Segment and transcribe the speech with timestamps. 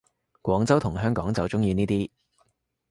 [0.41, 2.09] 廣州同香港就鍾意呢啲